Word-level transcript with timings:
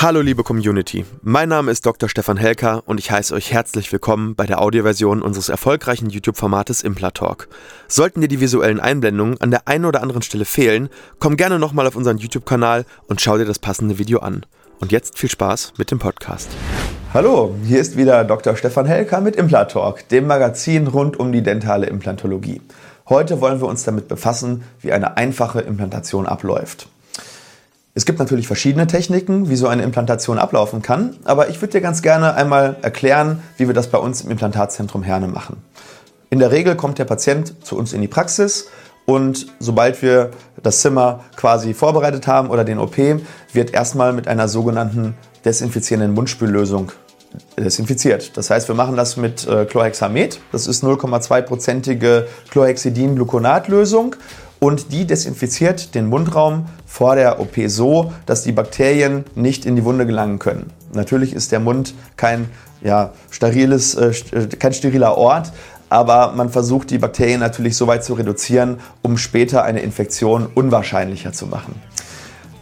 Hallo 0.00 0.20
liebe 0.20 0.44
Community, 0.44 1.04
mein 1.22 1.48
Name 1.48 1.72
ist 1.72 1.84
Dr. 1.84 2.08
Stefan 2.08 2.36
Helker 2.36 2.84
und 2.86 3.00
ich 3.00 3.10
heiße 3.10 3.34
euch 3.34 3.52
herzlich 3.52 3.90
willkommen 3.90 4.36
bei 4.36 4.46
der 4.46 4.62
Audioversion 4.62 5.22
unseres 5.22 5.48
erfolgreichen 5.48 6.08
YouTube-Formates 6.08 6.84
Implatalk. 6.84 7.48
Sollten 7.88 8.20
dir 8.20 8.28
die 8.28 8.38
visuellen 8.38 8.78
Einblendungen 8.78 9.40
an 9.40 9.50
der 9.50 9.66
einen 9.66 9.86
oder 9.86 10.00
anderen 10.00 10.22
Stelle 10.22 10.44
fehlen, 10.44 10.88
komm 11.18 11.36
gerne 11.36 11.58
nochmal 11.58 11.84
auf 11.88 11.96
unseren 11.96 12.18
YouTube-Kanal 12.18 12.84
und 13.08 13.20
schau 13.20 13.38
dir 13.38 13.44
das 13.44 13.58
passende 13.58 13.98
Video 13.98 14.20
an. 14.20 14.46
Und 14.78 14.92
jetzt 14.92 15.18
viel 15.18 15.30
Spaß 15.30 15.72
mit 15.78 15.90
dem 15.90 15.98
Podcast. 15.98 16.48
Hallo, 17.12 17.56
hier 17.64 17.80
ist 17.80 17.96
wieder 17.96 18.22
Dr. 18.22 18.54
Stefan 18.54 18.86
Helker 18.86 19.20
mit 19.20 19.34
Implatalk, 19.34 20.08
dem 20.10 20.28
Magazin 20.28 20.86
rund 20.86 21.18
um 21.18 21.32
die 21.32 21.42
dentale 21.42 21.86
Implantologie. 21.86 22.62
Heute 23.08 23.40
wollen 23.40 23.60
wir 23.60 23.66
uns 23.66 23.82
damit 23.82 24.06
befassen, 24.06 24.62
wie 24.80 24.92
eine 24.92 25.16
einfache 25.16 25.60
Implantation 25.60 26.28
abläuft. 26.28 26.86
Es 27.98 28.04
gibt 28.04 28.20
natürlich 28.20 28.46
verschiedene 28.46 28.86
Techniken, 28.86 29.50
wie 29.50 29.56
so 29.56 29.66
eine 29.66 29.82
Implantation 29.82 30.38
ablaufen 30.38 30.82
kann, 30.82 31.16
aber 31.24 31.48
ich 31.48 31.60
würde 31.60 31.72
dir 31.72 31.80
ganz 31.80 32.00
gerne 32.00 32.34
einmal 32.34 32.76
erklären, 32.80 33.42
wie 33.56 33.66
wir 33.66 33.74
das 33.74 33.88
bei 33.88 33.98
uns 33.98 34.20
im 34.20 34.30
Implantatzentrum 34.30 35.02
Herne 35.02 35.26
machen. 35.26 35.56
In 36.30 36.38
der 36.38 36.52
Regel 36.52 36.76
kommt 36.76 37.00
der 37.00 37.06
Patient 37.06 37.54
zu 37.66 37.76
uns 37.76 37.92
in 37.92 38.00
die 38.00 38.06
Praxis 38.06 38.68
und 39.04 39.48
sobald 39.58 40.00
wir 40.00 40.30
das 40.62 40.80
Zimmer 40.80 41.24
quasi 41.34 41.74
vorbereitet 41.74 42.28
haben 42.28 42.50
oder 42.50 42.62
den 42.62 42.78
OP, 42.78 42.98
wird 43.52 43.74
erstmal 43.74 44.12
mit 44.12 44.28
einer 44.28 44.46
sogenannten 44.46 45.16
desinfizierenden 45.44 46.14
Mundspüllösung 46.14 46.92
desinfiziert. 47.58 48.36
Das 48.36 48.48
heißt, 48.48 48.68
wir 48.68 48.76
machen 48.76 48.96
das 48.96 49.16
mit 49.16 49.44
äh, 49.48 49.64
Chlorhexamet. 49.64 50.38
Das 50.52 50.68
ist 50.68 50.84
0,2-prozentige 50.84 52.26
Chlorhexidin-Gluconatlösung 52.52 54.14
und 54.60 54.92
die 54.92 55.06
desinfiziert 55.06 55.94
den 55.94 56.06
Mundraum 56.06 56.66
vor 56.86 57.14
der 57.14 57.40
OP 57.40 57.56
so, 57.66 58.12
dass 58.26 58.42
die 58.42 58.52
Bakterien 58.52 59.24
nicht 59.34 59.66
in 59.66 59.76
die 59.76 59.84
Wunde 59.84 60.06
gelangen 60.06 60.38
können. 60.38 60.72
Natürlich 60.92 61.32
ist 61.32 61.52
der 61.52 61.60
Mund 61.60 61.94
kein 62.16 62.48
ja, 62.80 63.12
steriles, 63.30 63.94
äh, 63.94 64.12
äh, 64.32 64.46
kein 64.46 64.72
steriler 64.72 65.16
Ort, 65.16 65.52
aber 65.88 66.32
man 66.32 66.50
versucht 66.50 66.90
die 66.90 66.98
Bakterien 66.98 67.40
natürlich 67.40 67.76
so 67.76 67.86
weit 67.86 68.04
zu 68.04 68.14
reduzieren, 68.14 68.80
um 69.02 69.16
später 69.16 69.64
eine 69.64 69.80
Infektion 69.80 70.46
unwahrscheinlicher 70.54 71.32
zu 71.32 71.46
machen. 71.46 71.80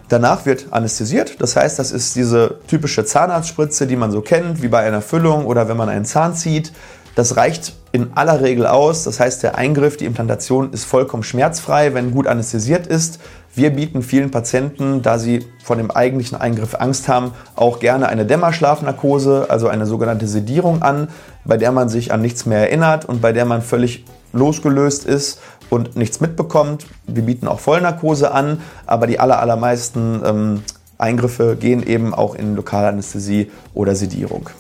Danach 0.08 0.46
wird 0.46 0.66
anästhesiert, 0.70 1.40
das 1.40 1.56
heißt, 1.56 1.80
das 1.80 1.90
ist 1.90 2.14
diese 2.14 2.60
typische 2.68 3.04
Zahnarztspritze, 3.04 3.88
die 3.88 3.96
man 3.96 4.12
so 4.12 4.20
kennt, 4.20 4.62
wie 4.62 4.68
bei 4.68 4.80
einer 4.80 5.02
Füllung 5.02 5.46
oder 5.46 5.68
wenn 5.68 5.76
man 5.76 5.88
einen 5.88 6.04
Zahn 6.04 6.34
zieht. 6.34 6.72
Das 7.16 7.38
reicht 7.38 7.72
in 7.92 8.10
aller 8.14 8.42
Regel 8.42 8.66
aus. 8.66 9.04
Das 9.04 9.18
heißt, 9.18 9.42
der 9.42 9.56
Eingriff, 9.56 9.96
die 9.96 10.04
Implantation 10.04 10.70
ist 10.72 10.84
vollkommen 10.84 11.22
schmerzfrei, 11.22 11.94
wenn 11.94 12.12
gut 12.12 12.26
anästhesiert 12.26 12.86
ist. 12.86 13.20
Wir 13.54 13.70
bieten 13.70 14.02
vielen 14.02 14.30
Patienten, 14.30 15.00
da 15.00 15.18
sie 15.18 15.46
vor 15.64 15.76
dem 15.76 15.90
eigentlichen 15.90 16.38
Eingriff 16.38 16.74
Angst 16.74 17.08
haben, 17.08 17.32
auch 17.54 17.80
gerne 17.80 18.10
eine 18.10 18.26
Dämmerschlafnarkose, 18.26 19.46
also 19.48 19.66
eine 19.66 19.86
sogenannte 19.86 20.28
Sedierung 20.28 20.82
an, 20.82 21.08
bei 21.46 21.56
der 21.56 21.72
man 21.72 21.88
sich 21.88 22.12
an 22.12 22.20
nichts 22.20 22.44
mehr 22.44 22.68
erinnert 22.68 23.06
und 23.06 23.22
bei 23.22 23.32
der 23.32 23.46
man 23.46 23.62
völlig 23.62 24.04
losgelöst 24.34 25.06
ist 25.06 25.40
und 25.70 25.96
nichts 25.96 26.20
mitbekommt. 26.20 26.86
Wir 27.06 27.22
bieten 27.22 27.48
auch 27.48 27.60
Vollnarkose 27.60 28.30
an, 28.30 28.60
aber 28.84 29.06
die 29.06 29.18
allermeisten 29.18 30.20
ähm, 30.22 30.62
Eingriffe 30.98 31.56
gehen 31.56 31.82
eben 31.82 32.12
auch 32.12 32.34
in 32.34 32.56
Lokalanästhesie 32.56 33.50
oder 33.72 33.94
Sedierung. 33.94 34.50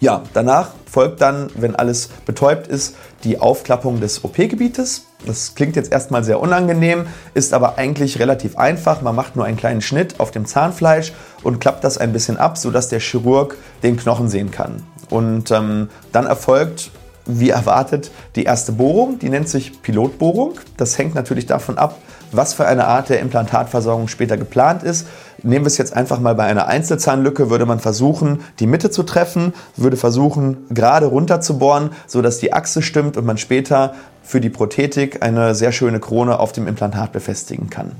Ja, 0.00 0.22
danach 0.32 0.70
folgt 0.90 1.20
dann, 1.20 1.50
wenn 1.54 1.76
alles 1.76 2.08
betäubt 2.24 2.66
ist, 2.66 2.96
die 3.22 3.38
Aufklappung 3.38 4.00
des 4.00 4.24
OP-Gebietes. 4.24 5.04
Das 5.26 5.54
klingt 5.54 5.76
jetzt 5.76 5.92
erstmal 5.92 6.24
sehr 6.24 6.40
unangenehm, 6.40 7.06
ist 7.34 7.52
aber 7.52 7.76
eigentlich 7.76 8.18
relativ 8.18 8.56
einfach. 8.56 9.02
Man 9.02 9.14
macht 9.14 9.36
nur 9.36 9.44
einen 9.44 9.58
kleinen 9.58 9.82
Schnitt 9.82 10.18
auf 10.18 10.30
dem 10.30 10.46
Zahnfleisch 10.46 11.12
und 11.42 11.60
klappt 11.60 11.84
das 11.84 11.98
ein 11.98 12.14
bisschen 12.14 12.38
ab, 12.38 12.56
sodass 12.56 12.88
der 12.88 13.00
Chirurg 13.00 13.58
den 13.82 13.98
Knochen 13.98 14.30
sehen 14.30 14.50
kann. 14.50 14.82
Und 15.10 15.50
ähm, 15.50 15.90
dann 16.12 16.26
erfolgt 16.26 16.90
wie 17.26 17.50
erwartet 17.50 18.10
die 18.34 18.44
erste 18.44 18.72
Bohrung, 18.72 19.18
die 19.18 19.28
nennt 19.28 19.48
sich 19.48 19.82
Pilotbohrung. 19.82 20.54
Das 20.78 20.96
hängt 20.98 21.14
natürlich 21.14 21.46
davon 21.46 21.76
ab, 21.78 21.96
was 22.32 22.54
für 22.54 22.66
eine 22.66 22.86
Art 22.86 23.08
der 23.08 23.20
Implantatversorgung 23.20 24.08
später 24.08 24.36
geplant 24.36 24.82
ist. 24.82 25.06
Nehmen 25.42 25.64
wir 25.64 25.68
es 25.68 25.78
jetzt 25.78 25.96
einfach 25.96 26.20
mal 26.20 26.34
bei 26.34 26.44
einer 26.44 26.66
Einzelzahnlücke, 26.66 27.50
würde 27.50 27.66
man 27.66 27.80
versuchen, 27.80 28.40
die 28.58 28.66
Mitte 28.66 28.90
zu 28.90 29.02
treffen, 29.02 29.54
würde 29.76 29.96
versuchen, 29.96 30.66
gerade 30.70 31.06
runter 31.06 31.40
zu 31.40 31.58
bohren, 31.58 31.90
sodass 32.06 32.38
die 32.38 32.52
Achse 32.52 32.82
stimmt 32.82 33.16
und 33.16 33.24
man 33.24 33.38
später 33.38 33.94
für 34.22 34.40
die 34.40 34.50
Prothetik 34.50 35.22
eine 35.22 35.54
sehr 35.54 35.72
schöne 35.72 36.00
Krone 36.00 36.38
auf 36.38 36.52
dem 36.52 36.68
Implantat 36.68 37.12
befestigen 37.12 37.70
kann. 37.70 37.92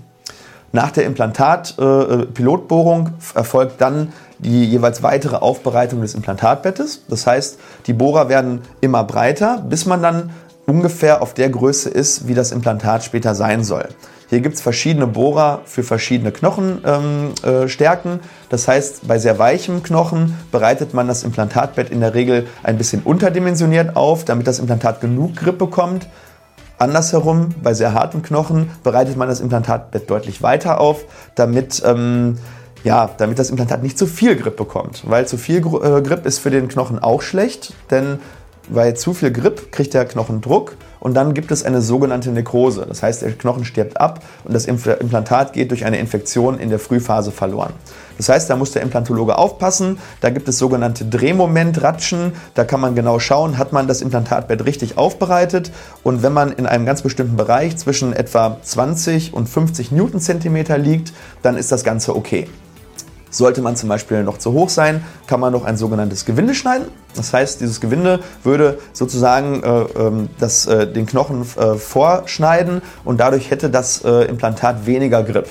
Nach 0.72 0.92
der 0.92 1.04
Implantat-Pilotbohrung 1.04 3.08
äh, 3.08 3.38
erfolgt 3.38 3.80
dann 3.80 4.12
die 4.38 4.64
jeweils 4.64 5.02
weitere 5.02 5.36
Aufbereitung 5.36 6.00
des 6.00 6.14
Implantatbettes. 6.14 7.02
Das 7.08 7.26
heißt, 7.26 7.58
die 7.86 7.92
Bohrer 7.92 8.28
werden 8.28 8.60
immer 8.80 9.04
breiter, 9.04 9.64
bis 9.68 9.86
man 9.86 10.00
dann 10.00 10.30
ungefähr 10.66 11.22
auf 11.22 11.34
der 11.34 11.50
Größe 11.50 11.90
ist, 11.90 12.28
wie 12.28 12.34
das 12.34 12.52
Implantat 12.52 13.02
später 13.02 13.34
sein 13.34 13.64
soll. 13.64 13.88
Hier 14.30 14.40
gibt 14.40 14.54
es 14.54 14.60
verschiedene 14.60 15.08
Bohrer 15.08 15.62
für 15.64 15.82
verschiedene 15.82 16.30
Knochenstärken. 16.30 18.12
Ähm, 18.12 18.18
äh, 18.20 18.48
das 18.48 18.68
heißt, 18.68 19.08
bei 19.08 19.18
sehr 19.18 19.40
weichem 19.40 19.82
Knochen 19.82 20.38
bereitet 20.52 20.94
man 20.94 21.08
das 21.08 21.24
Implantatbett 21.24 21.90
in 21.90 22.00
der 22.00 22.14
Regel 22.14 22.46
ein 22.62 22.78
bisschen 22.78 23.02
unterdimensioniert 23.02 23.96
auf, 23.96 24.24
damit 24.24 24.46
das 24.46 24.60
Implantat 24.60 25.00
genug 25.00 25.34
Grip 25.34 25.58
bekommt. 25.58 26.06
Andersherum, 26.78 27.48
bei 27.60 27.74
sehr 27.74 27.92
hartem 27.92 28.22
Knochen 28.22 28.70
bereitet 28.84 29.16
man 29.16 29.28
das 29.28 29.40
Implantatbett 29.40 30.08
deutlich 30.08 30.42
weiter 30.42 30.80
auf, 30.80 31.04
damit, 31.34 31.82
ähm, 31.84 32.38
ja, 32.84 33.10
damit 33.18 33.40
das 33.40 33.50
Implantat 33.50 33.82
nicht 33.82 33.98
zu 33.98 34.06
viel 34.06 34.36
Grip 34.36 34.56
bekommt. 34.56 35.02
Weil 35.10 35.26
zu 35.26 35.38
viel 35.38 35.56
äh, 35.56 36.02
Grip 36.02 36.24
ist 36.24 36.38
für 36.38 36.50
den 36.50 36.68
Knochen 36.68 37.00
auch 37.00 37.22
schlecht, 37.22 37.74
denn 37.90 38.20
bei 38.68 38.92
zu 38.92 39.12
viel 39.12 39.32
Grip 39.32 39.72
kriegt 39.72 39.92
der 39.92 40.04
Knochen 40.04 40.40
Druck 40.40 40.76
und 41.00 41.14
dann 41.14 41.34
gibt 41.34 41.50
es 41.50 41.64
eine 41.64 41.80
sogenannte 41.80 42.30
Nekrose. 42.30 42.86
Das 42.86 43.02
heißt, 43.02 43.22
der 43.22 43.32
Knochen 43.32 43.64
stirbt 43.64 44.00
ab 44.00 44.22
und 44.44 44.54
das 44.54 44.66
Implantat 44.66 45.52
geht 45.52 45.70
durch 45.70 45.84
eine 45.84 45.98
Infektion 45.98 46.58
in 46.58 46.70
der 46.70 46.78
Frühphase 46.78 47.32
verloren. 47.32 47.72
Das 48.18 48.28
heißt, 48.28 48.50
da 48.50 48.56
muss 48.56 48.72
der 48.72 48.82
Implantologe 48.82 49.38
aufpassen. 49.38 49.98
Da 50.20 50.28
gibt 50.28 50.46
es 50.46 50.58
sogenannte 50.58 51.06
Drehmomentratschen. 51.06 52.32
Da 52.52 52.64
kann 52.64 52.78
man 52.78 52.94
genau 52.94 53.18
schauen, 53.18 53.56
hat 53.56 53.72
man 53.72 53.88
das 53.88 54.02
Implantatbett 54.02 54.66
richtig 54.66 54.98
aufbereitet. 54.98 55.72
Und 56.02 56.22
wenn 56.22 56.34
man 56.34 56.52
in 56.52 56.66
einem 56.66 56.84
ganz 56.84 57.00
bestimmten 57.00 57.36
Bereich 57.36 57.78
zwischen 57.78 58.12
etwa 58.12 58.58
20 58.60 59.32
und 59.32 59.48
50 59.48 59.90
Newtonzentimeter 59.90 60.76
liegt, 60.76 61.14
dann 61.40 61.56
ist 61.56 61.72
das 61.72 61.82
Ganze 61.82 62.14
okay. 62.14 62.46
Sollte 63.30 63.62
man 63.62 63.76
zum 63.76 63.88
Beispiel 63.88 64.22
noch 64.24 64.38
zu 64.38 64.52
hoch 64.52 64.68
sein, 64.68 65.04
kann 65.26 65.40
man 65.40 65.52
noch 65.52 65.64
ein 65.64 65.76
sogenanntes 65.76 66.24
Gewinde 66.24 66.54
schneiden. 66.54 66.88
Das 67.14 67.32
heißt, 67.32 67.60
dieses 67.60 67.80
Gewinde 67.80 68.20
würde 68.44 68.78
sozusagen 68.92 69.62
äh, 69.62 69.68
ähm, 69.68 70.28
das, 70.38 70.66
äh, 70.66 70.86
den 70.86 71.06
Knochen 71.06 71.42
äh, 71.42 71.74
vorschneiden 71.74 72.82
und 73.04 73.20
dadurch 73.20 73.50
hätte 73.50 73.70
das 73.70 74.04
äh, 74.04 74.24
Implantat 74.24 74.86
weniger 74.86 75.22
Grip. 75.22 75.46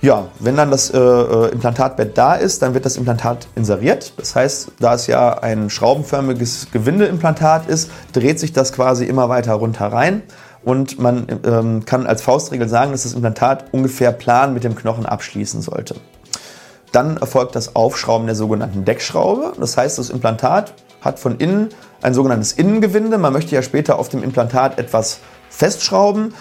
Ja, 0.00 0.28
wenn 0.38 0.56
dann 0.56 0.70
das 0.70 0.90
äh, 0.90 0.98
äh, 0.98 1.50
Implantatbett 1.50 2.16
da 2.16 2.34
ist, 2.34 2.62
dann 2.62 2.72
wird 2.72 2.86
das 2.86 2.96
Implantat 2.96 3.48
inseriert. 3.56 4.12
Das 4.16 4.36
heißt, 4.36 4.72
da 4.78 4.94
es 4.94 5.08
ja 5.08 5.38
ein 5.38 5.70
schraubenförmiges 5.70 6.68
Gewindeimplantat 6.70 7.66
ist, 7.66 7.90
dreht 8.12 8.38
sich 8.38 8.52
das 8.52 8.72
quasi 8.72 9.06
immer 9.06 9.28
weiter 9.28 9.54
runter 9.54 9.86
rein. 9.86 10.22
Und 10.62 11.00
man 11.00 11.26
ähm, 11.44 11.84
kann 11.84 12.06
als 12.06 12.22
Faustregel 12.22 12.68
sagen, 12.68 12.92
dass 12.92 13.02
das 13.02 13.14
Implantat 13.14 13.66
ungefähr 13.72 14.12
plan 14.12 14.54
mit 14.54 14.62
dem 14.62 14.76
Knochen 14.76 15.04
abschließen 15.04 15.62
sollte. 15.62 15.96
Dann 16.92 17.16
erfolgt 17.16 17.54
das 17.54 17.76
Aufschrauben 17.76 18.26
der 18.26 18.36
sogenannten 18.36 18.84
Deckschraube. 18.84 19.52
Das 19.58 19.76
heißt, 19.76 19.98
das 19.98 20.10
Implantat 20.10 20.74
hat 21.00 21.18
von 21.18 21.36
innen 21.38 21.68
ein 22.02 22.14
sogenanntes 22.14 22.52
Innengewinde. 22.52 23.18
Man 23.18 23.32
möchte 23.32 23.54
ja 23.54 23.62
später 23.62 23.98
auf 23.98 24.08
dem 24.08 24.22
Implantat 24.22 24.78
etwas 24.78 25.20
festschrauben. 25.50 26.34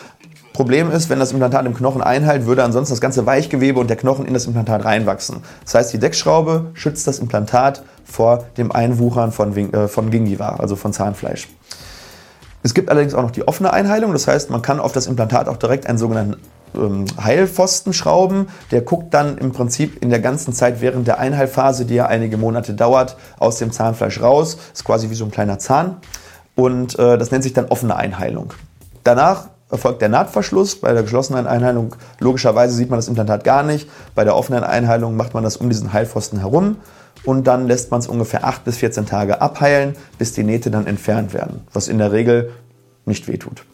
Problem 0.53 0.89
ist, 0.89 1.09
wenn 1.09 1.19
das 1.19 1.31
Implantat 1.31 1.67
im 1.67 1.75
Knochen 1.75 2.01
einhält, 2.01 2.47
würde 2.47 2.63
ansonsten 2.63 2.93
das 2.93 3.01
ganze 3.01 3.27
Weichgewebe 3.27 3.79
und 3.79 3.89
der 3.89 3.97
Knochen 3.97 4.25
in 4.25 4.33
das 4.33 4.47
Implantat 4.47 4.85
reinwachsen. 4.85 5.43
Das 5.63 5.75
heißt, 5.75 5.93
die 5.93 5.99
Deckschraube 5.99 6.71
schützt 6.73 7.05
das 7.05 7.19
Implantat 7.19 7.83
vor 8.03 8.45
dem 8.57 8.71
Einwuchern 8.71 9.31
von, 9.31 9.55
äh, 9.55 9.87
von 9.87 10.09
Gingiva, 10.09 10.55
also 10.57 10.75
von 10.75 10.93
Zahnfleisch. 10.93 11.47
Es 12.63 12.73
gibt 12.73 12.89
allerdings 12.89 13.13
auch 13.13 13.21
noch 13.21 13.31
die 13.31 13.47
offene 13.47 13.71
Einheilung, 13.71 14.13
das 14.13 14.27
heißt, 14.27 14.49
man 14.49 14.63
kann 14.63 14.79
auf 14.79 14.91
das 14.93 15.05
Implantat 15.05 15.47
auch 15.47 15.57
direkt 15.57 15.85
einen 15.85 15.99
sogenannten 15.99 16.37
ähm, 16.75 17.05
Heilpfosten 17.21 17.93
schrauben. 17.93 18.47
Der 18.71 18.81
guckt 18.81 19.13
dann 19.13 19.37
im 19.37 19.51
Prinzip 19.51 20.01
in 20.01 20.09
der 20.09 20.19
ganzen 20.19 20.53
Zeit 20.53 20.81
während 20.81 21.07
der 21.07 21.19
Einheilphase, 21.19 21.85
die 21.85 21.95
ja 21.95 22.07
einige 22.07 22.37
Monate 22.37 22.73
dauert, 22.73 23.17
aus 23.39 23.57
dem 23.57 23.71
Zahnfleisch 23.71 24.21
raus. 24.21 24.57
Ist 24.73 24.83
quasi 24.83 25.09
wie 25.09 25.15
so 25.15 25.25
ein 25.25 25.31
kleiner 25.31 25.59
Zahn. 25.59 25.97
Und 26.55 26.97
äh, 26.97 27.17
das 27.17 27.31
nennt 27.31 27.43
sich 27.43 27.53
dann 27.53 27.65
offene 27.65 27.95
Einheilung. 27.95 28.53
Danach 29.03 29.49
erfolgt 29.69 30.01
der 30.01 30.09
Nahtverschluss. 30.09 30.79
Bei 30.79 30.93
der 30.93 31.03
geschlossenen 31.03 31.47
Einheilung 31.47 31.95
logischerweise 32.19 32.73
sieht 32.73 32.89
man 32.89 32.97
das 32.97 33.07
Implantat 33.07 33.43
gar 33.43 33.63
nicht. 33.63 33.89
Bei 34.15 34.23
der 34.23 34.35
offenen 34.35 34.63
Einheilung 34.63 35.15
macht 35.15 35.33
man 35.33 35.43
das 35.43 35.57
um 35.57 35.69
diesen 35.69 35.93
Heilpfosten 35.93 36.39
herum 36.39 36.77
und 37.23 37.45
dann 37.45 37.67
lässt 37.67 37.91
man 37.91 37.99
es 37.99 38.07
ungefähr 38.07 38.45
8 38.45 38.63
bis 38.63 38.77
14 38.77 39.05
Tage 39.05 39.41
abheilen, 39.41 39.95
bis 40.17 40.33
die 40.33 40.43
Nähte 40.43 40.71
dann 40.71 40.87
entfernt 40.87 41.33
werden, 41.33 41.61
was 41.73 41.87
in 41.87 41.97
der 41.97 42.11
Regel 42.11 42.51
nicht 43.05 43.27
wehtut. 43.27 43.65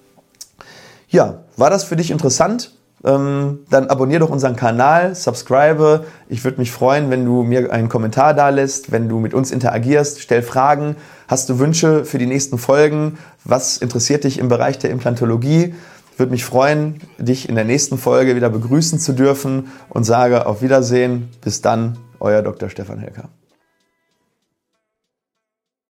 Ja, 1.09 1.43
war 1.57 1.69
das 1.69 1.83
für 1.83 1.95
dich 1.95 2.09
interessant? 2.09 2.73
Ähm, 3.05 3.59
dann 3.69 3.87
abonniere 3.87 4.21
doch 4.21 4.29
unseren 4.29 4.55
Kanal, 4.55 5.15
subscribe. 5.15 6.05
Ich 6.29 6.43
würde 6.43 6.59
mich 6.59 6.71
freuen, 6.71 7.09
wenn 7.09 7.25
du 7.25 7.43
mir 7.43 7.71
einen 7.71 7.89
Kommentar 7.89 8.33
da 8.33 8.49
lässt, 8.49 8.91
wenn 8.91 9.09
du 9.09 9.19
mit 9.19 9.33
uns 9.33 9.51
interagierst, 9.51 10.21
stell 10.21 10.41
Fragen. 10.41 10.95
Hast 11.27 11.49
du 11.49 11.59
Wünsche 11.59 12.05
für 12.05 12.17
die 12.17 12.25
nächsten 12.25 12.57
Folgen? 12.57 13.17
Was 13.43 13.77
interessiert 13.77 14.23
dich 14.23 14.39
im 14.39 14.47
Bereich 14.47 14.79
der 14.79 14.91
Implantologie? 14.91 15.75
Würde 16.15 16.31
mich 16.31 16.45
freuen, 16.45 17.01
dich 17.17 17.49
in 17.49 17.55
der 17.55 17.65
nächsten 17.65 17.97
Folge 17.97 18.35
wieder 18.35 18.49
begrüßen 18.49 18.99
zu 18.99 19.13
dürfen 19.13 19.71
und 19.89 20.03
sage 20.03 20.45
auf 20.45 20.61
Wiedersehen. 20.61 21.29
Bis 21.41 21.61
dann, 21.61 21.97
euer 22.19 22.41
Dr. 22.41 22.69
Stefan 22.69 22.99
Helker. 22.99 23.29